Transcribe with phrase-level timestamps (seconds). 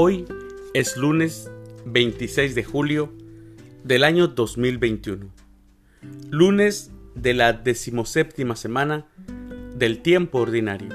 [0.00, 0.26] Hoy
[0.74, 1.50] es lunes
[1.84, 3.12] 26 de julio
[3.82, 5.26] del año 2021.
[6.30, 9.08] Lunes de la decimoséptima semana
[9.74, 10.90] del tiempo ordinario.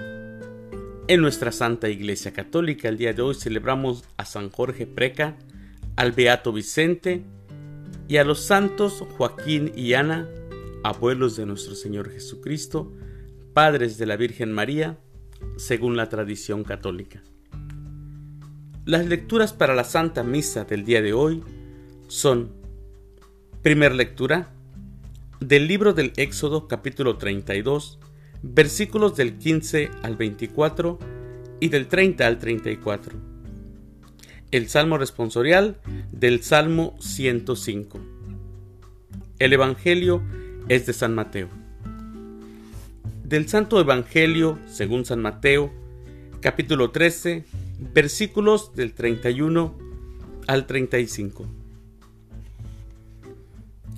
[1.10, 5.36] En nuestra Santa Iglesia Católica el día de hoy celebramos a San Jorge Preca,
[5.98, 7.26] al Beato Vicente
[8.08, 10.30] y a los santos Joaquín y Ana,
[10.82, 12.94] abuelos de nuestro Señor Jesucristo,
[13.54, 14.98] padres de la Virgen María,
[15.58, 17.22] según la tradición católica.
[18.86, 21.42] Las lecturas para la Santa Misa del día de hoy
[22.10, 22.52] son,
[23.62, 24.50] primer lectura,
[25.40, 27.98] del libro del Éxodo capítulo 32,
[28.42, 31.00] versículos del 15 al 24
[31.62, 33.16] y del 30 al 34.
[34.52, 35.78] El Salmo responsorial
[36.12, 38.02] del Salmo 105.
[39.40, 40.22] El Evangelio
[40.68, 41.48] es de San Mateo.
[43.24, 45.72] Del Santo Evangelio, según San Mateo,
[46.42, 47.46] capítulo 13,
[47.80, 49.78] versículos del 31
[50.48, 51.46] al 35.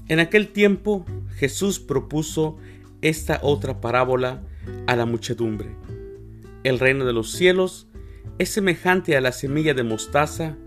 [0.08, 2.58] En aquel tiempo Jesús propuso
[3.02, 4.44] esta otra parábola
[4.88, 5.70] a la muchedumbre.
[6.64, 7.88] El reino de los cielos
[8.38, 10.58] es semejante a la semilla de mostaza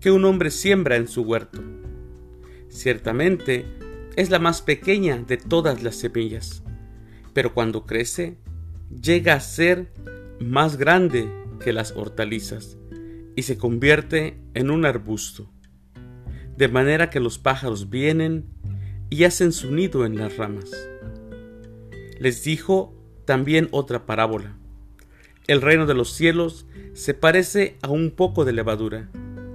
[0.00, 1.62] que un hombre siembra en su huerto.
[2.68, 3.64] Ciertamente
[4.16, 6.62] es la más pequeña de todas las semillas,
[7.32, 8.36] pero cuando crece
[9.02, 9.92] llega a ser
[10.40, 11.28] más grande
[11.64, 12.76] que las hortalizas
[13.36, 15.50] y se convierte en un arbusto,
[16.58, 18.44] de manera que los pájaros vienen
[19.08, 20.70] y hacen su nido en las ramas.
[22.20, 24.56] Les dijo también otra parábola.
[25.46, 29.08] El reino de los cielos se parece a un poco de levadura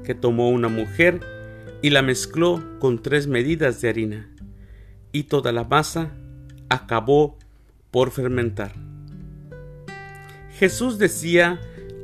[0.04, 1.20] que tomó una mujer
[1.84, 4.30] y la mezcló con tres medidas de harina,
[5.12, 6.12] y toda la masa
[6.70, 7.38] acabó
[7.92, 8.74] por fermentar.
[10.58, 11.62] Jesús decía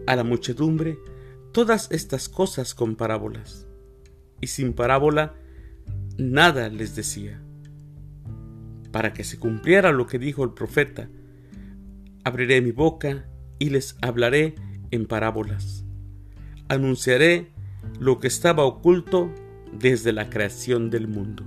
[0.07, 0.97] a la muchedumbre
[1.51, 3.67] todas estas cosas con parábolas,
[4.41, 5.35] y sin parábola
[6.17, 7.41] nada les decía,
[8.91, 11.09] para que se cumpliera lo que dijo el profeta,
[12.23, 13.25] abriré mi boca
[13.59, 14.55] y les hablaré
[14.91, 15.85] en parábolas,
[16.67, 17.51] anunciaré
[17.99, 19.31] lo que estaba oculto
[19.71, 21.43] desde la creación del mundo.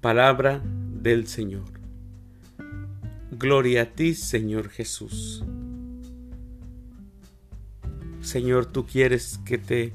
[0.00, 0.62] Palabra
[1.02, 1.81] del Señor.
[3.42, 5.42] Gloria a ti, Señor Jesús.
[8.20, 9.94] Señor, tú quieres que te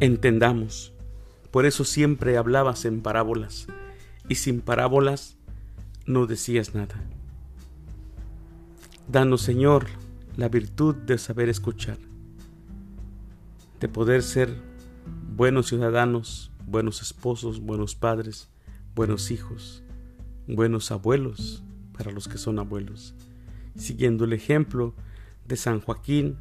[0.00, 0.92] entendamos.
[1.52, 3.68] Por eso siempre hablabas en parábolas
[4.28, 5.36] y sin parábolas
[6.06, 6.96] no decías nada.
[9.06, 9.86] Danos, Señor,
[10.36, 11.98] la virtud de saber escuchar,
[13.78, 14.52] de poder ser
[15.36, 18.48] buenos ciudadanos, buenos esposos, buenos padres,
[18.96, 19.84] buenos hijos,
[20.48, 21.62] buenos abuelos,
[21.98, 23.14] para los que son abuelos,
[23.76, 24.94] siguiendo el ejemplo
[25.46, 26.36] de San Joaquín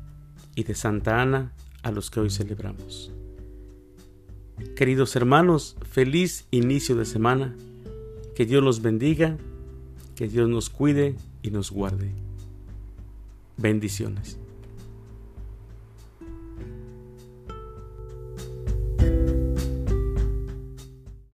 [0.56, 1.52] y de Santa Ana
[1.82, 3.12] a los que hoy celebramos.
[4.76, 7.56] Queridos hermanos, feliz inicio de semana,
[8.36, 9.38] que Dios los bendiga,
[10.16, 12.12] que Dios nos cuide y nos guarde.
[13.58, 14.40] Bendiciones.